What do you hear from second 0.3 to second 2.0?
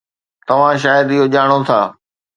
توهان شايد اهو ڄاڻو ٿا